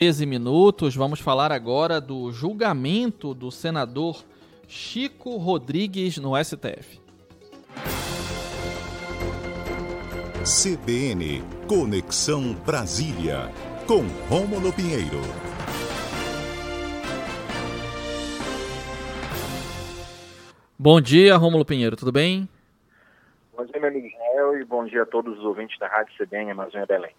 13 0.00 0.24
minutos, 0.24 0.96
vamos 0.96 1.20
falar 1.20 1.52
agora 1.52 2.00
do 2.00 2.32
julgamento 2.32 3.34
do 3.34 3.50
senador 3.50 4.24
Chico 4.66 5.36
Rodrigues 5.36 6.16
no 6.16 6.32
STF. 6.42 6.98
CBN 10.42 11.42
Conexão 11.68 12.54
Brasília, 12.64 13.50
com 13.86 14.00
Rômulo 14.34 14.72
Pinheiro. 14.72 15.20
Bom 20.78 20.98
dia, 20.98 21.36
Rômulo 21.36 21.66
Pinheiro, 21.66 21.94
tudo 21.94 22.10
bem? 22.10 22.48
Bom 23.54 23.66
dia, 23.66 23.78
meu 23.78 23.90
amigo 23.90 24.06
Israel, 24.06 24.56
e 24.58 24.64
bom 24.64 24.86
dia 24.86 25.02
a 25.02 25.06
todos 25.06 25.38
os 25.38 25.44
ouvintes 25.44 25.78
da 25.78 25.86
Rádio 25.88 26.14
CBN 26.16 26.52
Amazônia 26.52 26.86
Belém. 26.86 27.12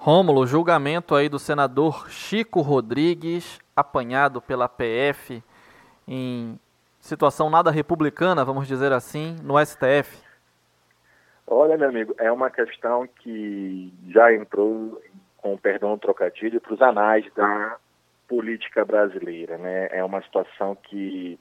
Rômulo, 0.00 0.46
julgamento 0.46 1.16
aí 1.16 1.28
do 1.28 1.40
senador 1.40 2.08
Chico 2.08 2.60
Rodrigues, 2.60 3.58
apanhado 3.74 4.40
pela 4.40 4.68
PF 4.68 5.42
em 6.06 6.58
situação 7.00 7.50
nada 7.50 7.68
republicana, 7.72 8.44
vamos 8.44 8.68
dizer 8.68 8.92
assim, 8.92 9.34
no 9.42 9.58
STF. 9.58 10.22
Olha, 11.44 11.76
meu 11.76 11.88
amigo, 11.88 12.14
é 12.16 12.30
uma 12.30 12.48
questão 12.48 13.08
que 13.08 13.92
já 14.08 14.32
entrou, 14.32 15.02
com 15.36 15.56
perdão 15.56 15.94
do 15.94 15.98
trocadilho, 15.98 16.60
para 16.60 16.74
os 16.74 16.80
anais 16.80 17.26
da 17.34 17.76
política 18.28 18.84
brasileira. 18.84 19.58
Né? 19.58 19.88
É 19.90 20.04
uma 20.04 20.22
situação 20.22 20.76
que 20.76 21.36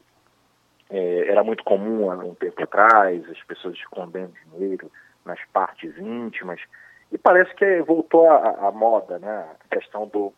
é, 0.90 1.30
era 1.30 1.44
muito 1.44 1.64
comum 1.64 2.10
há 2.10 2.16
um 2.16 2.34
tempo 2.34 2.64
atrás, 2.64 3.24
as 3.30 3.44
pessoas 3.44 3.76
escondendo 3.76 4.34
dinheiro 4.52 4.92
nas 5.24 5.40
partes 5.54 5.96
íntimas, 5.98 6.60
e 7.12 7.18
parece 7.18 7.54
que 7.56 7.82
voltou 7.82 8.30
à 8.30 8.72
moda, 8.72 9.20
né? 9.20 9.50
A 9.66 9.76
questão 9.76 10.08
do 10.08 10.34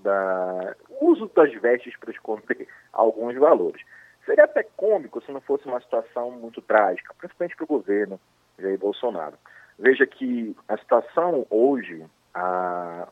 da, 0.00 0.74
uso 1.00 1.30
das 1.34 1.52
vestes 1.54 1.96
para 1.96 2.10
esconder 2.10 2.68
alguns 2.92 3.34
valores. 3.36 3.82
Seria 4.24 4.44
até 4.44 4.62
cômico 4.76 5.22
se 5.22 5.32
não 5.32 5.40
fosse 5.40 5.66
uma 5.66 5.80
situação 5.80 6.30
muito 6.32 6.60
trágica, 6.60 7.14
principalmente 7.16 7.56
para 7.56 7.64
o 7.64 7.68
governo 7.68 8.20
Jair 8.58 8.78
Bolsonaro. 8.78 9.36
Veja 9.78 10.06
que 10.06 10.56
a 10.68 10.76
situação 10.76 11.46
hoje, 11.48 12.04
a, 12.34 13.08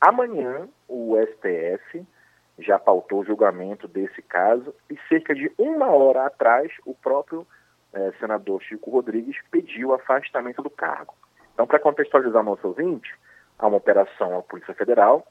amanhã 0.00 0.68
o 0.88 1.16
STF 1.16 2.06
já 2.58 2.78
pautou 2.78 3.20
o 3.20 3.24
julgamento 3.24 3.88
desse 3.88 4.20
caso 4.22 4.74
e 4.90 4.98
cerca 5.08 5.34
de 5.34 5.50
uma 5.56 5.90
hora 5.90 6.26
atrás 6.26 6.70
o 6.84 6.94
próprio 6.94 7.46
eh, 7.94 8.12
senador 8.20 8.62
Chico 8.62 8.90
Rodrigues 8.90 9.36
pediu 9.50 9.88
o 9.88 9.94
afastamento 9.94 10.62
do 10.62 10.70
cargo. 10.70 11.14
Então, 11.54 11.66
para 11.66 11.78
contextualizar 11.78 12.42
nosso 12.42 12.66
ouvinte, 12.66 13.14
há 13.58 13.66
uma 13.66 13.76
operação 13.76 14.30
da 14.30 14.42
Polícia 14.42 14.74
Federal 14.74 15.26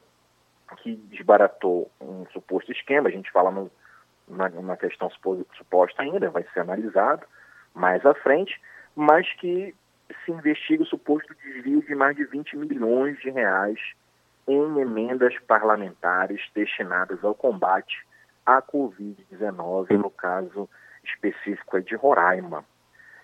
que 0.78 0.96
desbaratou 0.96 1.90
um 2.00 2.24
suposto 2.32 2.72
esquema, 2.72 3.08
a 3.08 3.12
gente 3.12 3.30
fala 3.30 3.50
no, 3.50 3.70
na, 4.28 4.76
questão 4.76 5.10
suposta 5.10 6.02
ainda, 6.02 6.30
vai 6.30 6.44
ser 6.54 6.60
analisado 6.60 7.26
mais 7.74 8.04
à 8.06 8.14
frente, 8.14 8.60
mas 8.94 9.30
que 9.34 9.74
se 10.24 10.32
investiga 10.32 10.82
o 10.82 10.86
suposto 10.86 11.34
desvio 11.42 11.82
de 11.82 11.94
mais 11.94 12.16
de 12.16 12.24
20 12.24 12.56
milhões 12.56 13.18
de 13.20 13.30
reais 13.30 13.78
em 14.46 14.80
emendas 14.80 15.38
parlamentares 15.40 16.40
destinadas 16.54 17.22
ao 17.24 17.34
combate 17.34 18.06
à 18.44 18.60
Covid-19, 18.60 19.96
no 19.96 20.10
caso 20.10 20.68
específico 21.04 21.80
de 21.80 21.94
Roraima. 21.94 22.64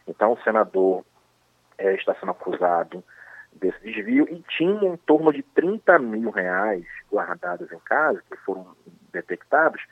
Então, 0.06 0.32
o 0.32 0.42
senador 0.42 1.04
é, 1.78 1.94
está 1.94 2.14
sendo 2.14 2.32
acusado 2.32 3.02
desse 3.52 3.80
desvio 3.80 4.28
e 4.30 4.42
tinha 4.56 4.88
em 4.88 4.96
torno 4.98 5.32
de 5.32 5.42
30 5.42 5.98
mil 5.98 6.30
reais 6.30 6.84
guardados 7.10 7.70
em 7.72 7.78
casa, 7.80 8.22
que 8.30 8.36
foram 8.38 8.66
detectados, 9.12 9.82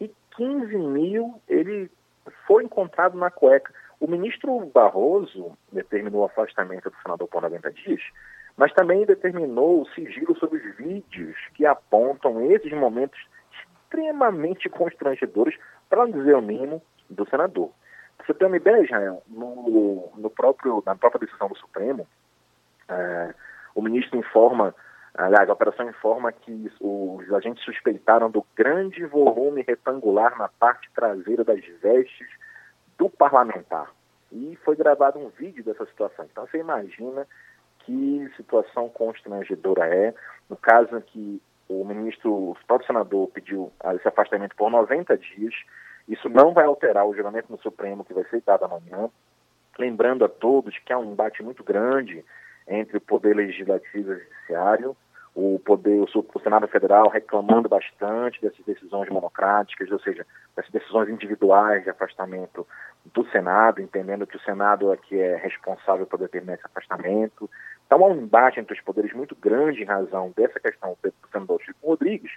e 0.00 0.10
15 0.36 0.76
mil 0.76 1.40
ele 1.48 1.90
foi 2.46 2.64
encontrado 2.64 3.16
na 3.16 3.30
cueca. 3.30 3.72
O 4.00 4.06
ministro 4.06 4.66
Barroso 4.66 5.56
determinou 5.72 6.22
o 6.22 6.24
afastamento 6.24 6.90
do 6.90 6.96
senador 7.02 7.28
por 7.28 7.42
90 7.42 7.72
dias, 7.72 8.00
mas 8.56 8.72
também 8.72 9.06
determinou 9.06 9.82
o 9.82 9.88
sigilo 9.90 10.36
sobre 10.36 10.58
os 10.58 10.76
vídeos 10.76 11.36
que 11.54 11.64
apontam 11.64 12.50
esses 12.50 12.72
momentos 12.72 13.18
extremamente 13.84 14.68
constrangedores, 14.68 15.56
para 15.88 16.04
não 16.06 16.12
dizer 16.12 16.34
o 16.34 16.42
mínimo, 16.42 16.82
do 17.08 17.28
senador. 17.28 17.70
Você 18.18 18.32
tem 18.34 18.46
uma 18.46 18.56
ideia, 18.56 19.18
no, 19.28 20.12
no 20.16 20.30
próprio, 20.30 20.82
na 20.86 20.96
própria 20.96 21.26
decisão 21.26 21.48
do 21.48 21.56
Supremo, 21.56 22.06
é, 22.88 23.34
o 23.74 23.82
ministro 23.82 24.18
informa, 24.18 24.74
aliás, 25.14 25.48
a 25.48 25.52
operação 25.52 25.88
informa 25.88 26.32
que 26.32 26.72
os 26.80 27.32
agentes 27.32 27.64
suspeitaram 27.64 28.30
do 28.30 28.44
grande 28.54 29.04
volume 29.04 29.62
retangular 29.62 30.38
na 30.38 30.48
parte 30.48 30.90
traseira 30.94 31.44
das 31.44 31.64
vestes 31.82 32.28
do 32.96 33.10
parlamentar. 33.10 33.90
E 34.32 34.58
foi 34.64 34.76
gravado 34.76 35.18
um 35.18 35.28
vídeo 35.28 35.62
dessa 35.64 35.84
situação. 35.86 36.26
Então 36.30 36.46
você 36.46 36.58
imagina 36.58 37.26
que 37.80 38.30
situação 38.36 38.88
constrangedora 38.88 39.86
é. 39.86 40.14
No 40.48 40.56
caso 40.56 41.00
que 41.02 41.40
o 41.68 41.84
ministro, 41.84 42.32
o 42.32 42.56
próprio 42.66 42.86
senador 42.86 43.28
pediu 43.28 43.72
esse 43.94 44.08
afastamento 44.08 44.54
por 44.56 44.70
90 44.70 45.16
dias, 45.16 45.54
isso 46.08 46.28
não 46.28 46.52
vai 46.52 46.64
alterar 46.64 47.06
o 47.06 47.14
julgamento 47.14 47.50
no 47.50 47.58
Supremo 47.58 48.04
que 48.04 48.14
vai 48.14 48.24
ser 48.24 48.42
dado 48.44 48.64
amanhã. 48.64 49.08
Lembrando 49.78 50.24
a 50.24 50.28
todos 50.28 50.78
que 50.78 50.92
há 50.92 50.98
um 50.98 51.12
embate 51.12 51.42
muito 51.42 51.64
grande 51.64 52.24
entre 52.68 52.96
o 52.96 53.00
poder 53.00 53.34
legislativo 53.34 54.12
e 54.12 54.14
o 54.14 54.18
judiciário, 54.18 54.96
o 55.34 55.58
poder, 55.58 56.00
o, 56.00 56.40
Senado 56.40 56.68
Federal 56.68 57.08
reclamando 57.08 57.68
bastante 57.68 58.40
dessas 58.40 58.64
decisões 58.64 59.08
monocráticas, 59.08 59.90
ou 59.90 59.98
seja, 59.98 60.24
dessas 60.54 60.70
decisões 60.70 61.08
individuais 61.08 61.82
de 61.82 61.90
afastamento 61.90 62.66
do 63.12 63.28
Senado, 63.30 63.82
entendendo 63.82 64.26
que 64.26 64.36
o 64.36 64.40
Senado 64.40 64.92
é 64.92 64.96
que 64.96 65.18
é 65.18 65.36
responsável 65.36 66.06
por 66.06 66.20
determinar 66.20 66.54
esse 66.54 66.66
afastamento. 66.66 67.50
Então 67.84 68.04
há 68.04 68.08
um 68.08 68.22
embate 68.22 68.60
entre 68.60 68.74
os 68.74 68.80
poderes 68.80 69.12
muito 69.12 69.34
grande 69.34 69.82
em 69.82 69.86
razão 69.86 70.32
dessa 70.36 70.60
questão 70.60 70.96
do 71.02 71.12
senador 71.32 71.60
Chico 71.62 71.86
Rodrigues 71.86 72.30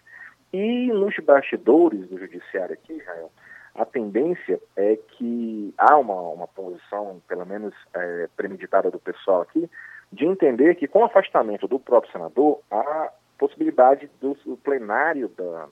e 0.52 0.88
nos 0.88 1.16
bastidores 1.18 2.08
do 2.08 2.18
judiciário 2.18 2.74
aqui, 2.74 2.94
Israel, 2.94 3.32
a 3.78 3.86
tendência 3.86 4.60
é 4.76 4.96
que 4.96 5.74
há 5.78 5.96
uma, 5.98 6.20
uma 6.20 6.48
posição, 6.48 7.22
pelo 7.28 7.46
menos 7.46 7.74
é, 7.94 8.28
premeditada 8.36 8.90
do 8.90 9.00
pessoal 9.00 9.42
aqui, 9.42 9.70
de 10.12 10.26
entender 10.26 10.76
que 10.76 10.88
com 10.88 11.00
o 11.00 11.06
afastamento 11.06 11.68
do 11.68 11.80
próprio 11.80 12.12
senador, 12.12 12.60
há 12.72 13.12
possibilidade 13.38 14.10
do, 14.20 14.34
do 14.46 14.58
plenário 14.58 15.30
da, 15.30 15.68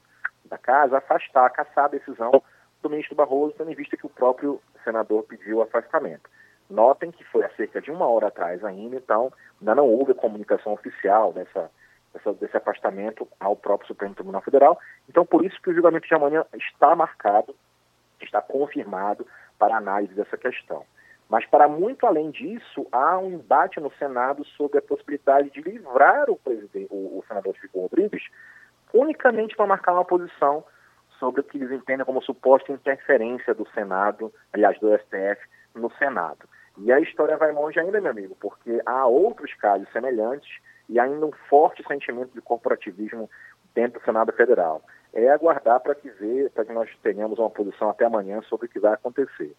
da 0.45 0.57
casa 0.57 0.99
afastar, 0.99 1.49
caçar 1.49 1.85
a 1.85 1.89
decisão 1.89 2.43
do 2.83 2.89
ministro 2.89 3.15
Barroso, 3.15 3.55
tendo 3.57 3.71
em 3.71 3.75
vista 3.75 3.97
que 3.97 4.05
o 4.05 4.09
próprio 4.09 4.61
senador 4.83 5.23
pediu 5.23 5.57
o 5.57 5.61
afastamento. 5.63 6.29
Notem 6.69 7.11
que 7.11 7.23
foi 7.23 7.43
há 7.43 7.49
cerca 7.51 7.81
de 7.81 7.89
uma 7.89 8.07
hora 8.07 8.27
atrás 8.27 8.63
ainda, 8.63 8.97
então 8.97 9.33
ainda 9.59 9.73
não 9.73 9.87
houve 9.87 10.13
comunicação 10.13 10.73
oficial 10.73 11.33
dessa, 11.33 11.71
dessa, 12.13 12.33
desse 12.33 12.55
afastamento 12.57 13.27
ao 13.39 13.55
próprio 13.55 13.87
Supremo 13.87 14.13
Tribunal 14.13 14.41
Federal. 14.41 14.79
Então, 15.09 15.25
por 15.25 15.43
isso 15.43 15.59
que 15.59 15.71
o 15.71 15.73
julgamento 15.73 16.07
de 16.07 16.13
amanhã 16.13 16.45
está 16.53 16.95
marcado 16.95 17.55
está 18.25 18.41
confirmado 18.41 19.25
para 19.57 19.77
análise 19.77 20.13
dessa 20.13 20.37
questão. 20.37 20.83
Mas, 21.29 21.45
para 21.45 21.67
muito 21.67 22.05
além 22.05 22.29
disso, 22.29 22.87
há 22.91 23.17
um 23.17 23.31
embate 23.31 23.79
no 23.79 23.91
Senado 23.93 24.45
sobre 24.45 24.77
a 24.77 24.81
possibilidade 24.81 25.49
de 25.49 25.61
livrar 25.61 26.29
o, 26.29 26.35
presidente, 26.35 26.87
o, 26.91 27.19
o 27.19 27.23
senador 27.27 27.55
Chico 27.55 27.81
Rodrigues 27.81 28.23
unicamente 28.93 29.55
para 29.55 29.65
marcar 29.65 29.93
uma 29.93 30.05
posição 30.05 30.63
sobre 31.19 31.41
o 31.41 31.43
que 31.43 31.57
eles 31.57 31.71
entendem 31.71 32.05
como 32.05 32.21
suposta 32.21 32.71
interferência 32.71 33.53
do 33.53 33.67
Senado, 33.69 34.33
aliás, 34.53 34.79
do 34.79 34.95
STF, 34.97 35.41
no 35.73 35.91
Senado. 35.97 36.47
E 36.77 36.91
a 36.91 36.99
história 36.99 37.37
vai 37.37 37.51
longe 37.51 37.79
ainda, 37.79 38.01
meu 38.01 38.11
amigo, 38.11 38.37
porque 38.39 38.81
há 38.85 39.05
outros 39.07 39.53
casos 39.55 39.89
semelhantes 39.91 40.59
e 40.89 40.99
ainda 40.99 41.25
um 41.25 41.31
forte 41.49 41.83
sentimento 41.87 42.33
de 42.33 42.41
corporativismo 42.41 43.29
dentro 43.73 43.99
do 43.99 44.05
Senado 44.05 44.31
Federal 44.33 44.81
é 45.15 45.31
aguardar 45.31 45.79
para 45.79 45.95
que 45.95 46.09
ver, 46.09 46.51
para 46.51 46.65
que 46.65 46.73
nós 46.73 46.89
tenhamos 47.01 47.39
uma 47.39 47.49
posição 47.49 47.89
até 47.89 48.05
amanhã 48.05 48.41
sobre 48.43 48.67
o 48.67 48.69
que 48.69 48.79
vai 48.79 48.93
acontecer. 48.93 49.55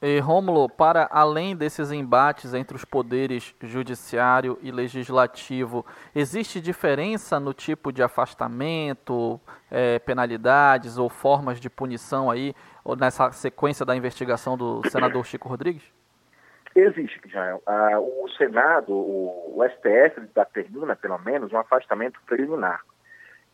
E, 0.00 0.18
Rômulo, 0.18 0.68
para 0.68 1.08
além 1.10 1.56
desses 1.56 1.90
embates 1.90 2.52
entre 2.52 2.76
os 2.76 2.84
poderes 2.84 3.54
judiciário 3.62 4.58
e 4.62 4.70
legislativo, 4.70 5.86
existe 6.14 6.60
diferença 6.60 7.40
no 7.40 7.54
tipo 7.54 7.90
de 7.90 8.02
afastamento, 8.02 9.40
é, 9.70 9.98
penalidades 9.98 10.98
ou 10.98 11.08
formas 11.08 11.58
de 11.58 11.70
punição 11.70 12.30
aí, 12.30 12.54
nessa 12.98 13.32
sequência 13.32 13.86
da 13.86 13.96
investigação 13.96 14.56
do 14.56 14.82
senador 14.90 15.24
Chico 15.24 15.48
Rodrigues? 15.48 15.82
Existe, 16.74 17.18
Jael. 17.26 17.62
Ah, 17.66 17.98
o 17.98 18.28
Senado, 18.36 18.92
o, 18.92 19.54
o 19.56 19.64
STF 19.64 20.20
determina, 20.34 20.94
pelo 20.94 21.18
menos, 21.18 21.50
um 21.52 21.56
afastamento 21.56 22.20
preliminar. 22.26 22.82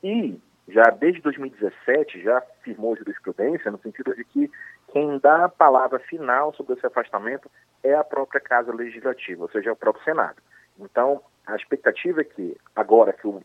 E 0.03 0.41
já 0.73 0.85
desde 0.91 1.21
2017 1.21 2.23
já 2.23 2.41
firmou 2.63 2.97
jurisprudência 2.97 3.71
no 3.71 3.79
sentido 3.79 4.15
de 4.15 4.25
que 4.25 4.51
quem 4.93 5.19
dá 5.19 5.45
a 5.45 5.49
palavra 5.49 5.99
final 5.99 6.55
sobre 6.55 6.75
esse 6.75 6.87
afastamento 6.87 7.51
é 7.83 7.95
a 7.95 8.05
própria 8.05 8.41
Casa 8.41 8.73
Legislativa, 8.75 9.43
ou 9.43 9.51
seja, 9.51 9.71
é 9.71 9.73
o 9.73 9.77
próprio 9.77 10.05
Senado. 10.05 10.37
Então, 10.79 11.21
a 11.47 11.57
expectativa 11.57 12.21
é 12.21 12.25
que, 12.25 12.57
agora 12.75 13.13
que 13.13 13.27
o 13.27 13.43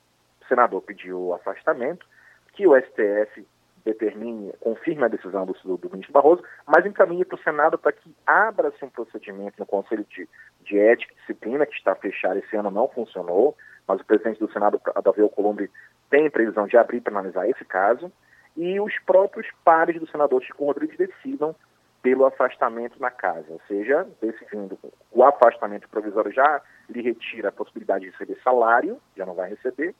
senador 0.47 0.81
pediu 0.81 1.19
o 1.19 1.33
afastamento, 1.33 2.05
que 2.53 2.65
o 2.65 2.75
STF 2.79 3.45
determine, 3.83 4.51
confirme 4.59 5.05
a 5.05 5.07
decisão 5.07 5.45
do, 5.45 5.53
do 5.77 5.89
ministro 5.89 6.13
Barroso, 6.13 6.43
mas 6.65 6.85
encaminhe 6.85 7.23
para 7.23 7.35
o 7.35 7.43
Senado 7.43 7.77
para 7.77 7.93
que 7.93 8.13
abra-se 8.25 8.83
um 8.83 8.89
procedimento 8.89 9.55
no 9.57 9.65
Conselho 9.65 10.05
de, 10.09 10.27
de 10.63 10.77
Ética 10.77 11.13
e 11.13 11.15
Disciplina, 11.21 11.65
que 11.65 11.75
está 11.75 11.95
fechado 11.95 12.37
esse 12.39 12.55
ano, 12.55 12.69
não 12.69 12.87
funcionou, 12.89 13.55
mas 13.87 14.01
o 14.01 14.05
presidente 14.05 14.39
do 14.39 14.51
Senado, 14.51 14.81
Davi 15.03 15.21
Alcolumbre, 15.21 15.71
tem 16.09 16.29
previsão 16.29 16.67
de 16.67 16.77
abrir 16.77 17.01
para 17.01 17.13
analisar 17.13 17.49
esse 17.49 17.65
caso, 17.65 18.11
e 18.55 18.79
os 18.79 18.97
próprios 18.99 19.47
pares 19.63 19.99
do 19.99 20.09
senador 20.09 20.41
Chico 20.41 20.65
Rodrigues 20.65 20.97
decidam 20.97 21.55
pelo 22.01 22.25
afastamento 22.25 22.99
na 22.99 23.11
casa, 23.11 23.45
ou 23.49 23.61
seja, 23.67 24.07
decidindo 24.21 24.77
o 25.11 25.23
afastamento 25.23 25.89
provisório 25.89 26.31
já 26.31 26.61
lhe 26.89 27.01
retira 27.01 27.49
a 27.49 27.51
possibilidade 27.51 28.05
de 28.05 28.11
receber 28.11 28.39
salário, 28.43 28.99
já 29.15 29.25
não 29.25 29.33
vai 29.33 29.49
receber, 29.49 29.93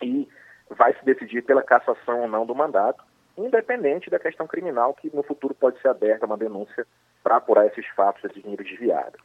e 0.00 0.28
vai 0.70 0.94
se 0.94 1.04
decidir 1.04 1.42
pela 1.42 1.62
cassação 1.62 2.20
ou 2.20 2.28
não 2.28 2.46
do 2.46 2.54
mandato, 2.54 3.02
independente 3.36 4.10
da 4.10 4.18
questão 4.18 4.46
criminal 4.46 4.94
que 4.94 5.14
no 5.14 5.22
futuro 5.22 5.54
pode 5.54 5.80
ser 5.80 5.88
aberta 5.88 6.26
uma 6.26 6.36
denúncia 6.36 6.86
para 7.22 7.36
apurar 7.36 7.66
esses 7.66 7.86
fatos, 7.88 8.24
esse 8.24 8.40
dinheiro 8.40 8.64
desviado. 8.64 9.18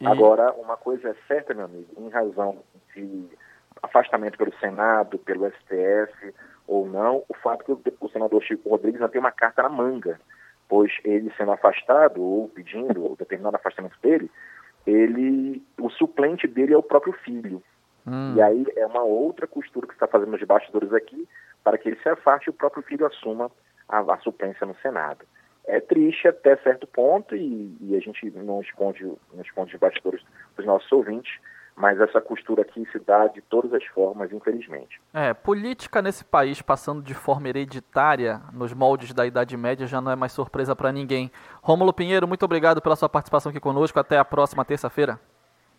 E... 0.00 0.06
Agora, 0.06 0.52
uma 0.54 0.76
coisa 0.76 1.10
é 1.10 1.14
certa, 1.26 1.54
meu 1.54 1.64
amigo, 1.64 1.88
em 1.96 2.08
razão 2.08 2.62
de 2.94 3.28
afastamento 3.84 4.38
pelo 4.38 4.52
Senado, 4.58 5.18
pelo 5.18 5.46
STF 5.50 6.34
ou 6.66 6.86
não, 6.86 7.22
o 7.28 7.34
fato 7.34 7.64
que 7.64 7.92
o, 8.00 8.08
senador 8.08 8.42
Chico 8.42 8.70
Rodrigues 8.70 9.00
não 9.00 9.08
tem 9.08 9.20
uma 9.20 9.30
carta 9.30 9.62
na 9.62 9.68
manga, 9.68 10.18
pois 10.68 10.92
ele 11.04 11.32
sendo 11.36 11.52
afastado 11.52 12.22
ou 12.22 12.48
pedindo 12.48 13.04
ou 13.04 13.16
determinado 13.16 13.56
afastamento 13.56 13.96
dele, 14.02 14.30
ele, 14.86 15.62
o 15.78 15.90
suplente 15.90 16.46
dele 16.46 16.74
é 16.74 16.76
o 16.76 16.82
próprio 16.82 17.12
filho. 17.12 17.62
Hum. 18.06 18.34
E 18.36 18.42
aí 18.42 18.66
é 18.76 18.86
uma 18.86 19.02
outra 19.02 19.46
costura 19.46 19.86
que 19.86 19.94
está 19.94 20.06
fazendo 20.06 20.32
nos 20.32 20.42
bastidores 20.42 20.92
aqui 20.92 21.28
para 21.62 21.78
que 21.78 21.88
ele 21.88 22.00
se 22.02 22.08
afaste 22.08 22.48
e 22.48 22.50
o 22.50 22.54
próprio 22.54 22.82
filho 22.82 23.06
assuma 23.06 23.50
a, 23.88 24.00
a 24.00 24.18
suplência 24.18 24.66
no 24.66 24.76
Senado. 24.76 25.24
É 25.66 25.80
triste 25.80 26.28
até 26.28 26.56
certo 26.58 26.86
ponto 26.86 27.34
e, 27.34 27.74
e 27.80 27.96
a 27.96 28.00
gente 28.00 28.30
não 28.30 28.60
esconde, 28.60 29.04
não 29.04 29.42
esconde 29.42 29.74
os 29.74 29.80
bastidores 29.80 30.22
dos 30.56 30.66
nossos 30.66 30.90
ouvintes, 30.92 31.38
mas 31.76 32.00
essa 32.00 32.20
costura 32.20 32.62
aqui 32.62 32.86
se 32.92 32.98
dá 33.00 33.26
de 33.26 33.40
todas 33.42 33.72
as 33.72 33.84
formas, 33.86 34.32
infelizmente. 34.32 35.00
É, 35.12 35.34
política 35.34 36.00
nesse 36.00 36.24
país 36.24 36.62
passando 36.62 37.02
de 37.02 37.14
forma 37.14 37.48
hereditária 37.48 38.40
nos 38.52 38.72
moldes 38.72 39.12
da 39.12 39.26
Idade 39.26 39.56
Média 39.56 39.86
já 39.86 40.00
não 40.00 40.12
é 40.12 40.16
mais 40.16 40.32
surpresa 40.32 40.76
para 40.76 40.92
ninguém. 40.92 41.30
Rômulo 41.62 41.92
Pinheiro, 41.92 42.28
muito 42.28 42.44
obrigado 42.44 42.80
pela 42.80 42.94
sua 42.94 43.08
participação 43.08 43.50
aqui 43.50 43.60
conosco. 43.60 43.98
Até 43.98 44.18
a 44.18 44.24
próxima 44.24 44.64
terça-feira. 44.64 45.18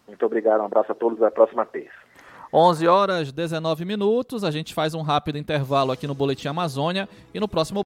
Muito 0.08 0.26
obrigado, 0.26 0.62
um 0.62 0.66
abraço 0.66 0.92
a 0.92 0.96
todos, 0.96 1.18
até 1.18 1.28
a 1.28 1.32
próxima 1.32 1.66
terça. 1.66 2.06
11 2.54 2.88
horas 2.88 3.32
19 3.34 3.84
minutos, 3.84 4.44
a 4.44 4.52
gente 4.52 4.74
faz 4.74 4.94
um 4.94 5.02
rápido 5.02 5.38
intervalo 5.38 5.92
aqui 5.92 6.08
no 6.08 6.14
Boletim 6.14 6.48
Amazônia 6.48 7.10
e 7.34 7.40
no 7.40 7.50
próximo 7.50 7.74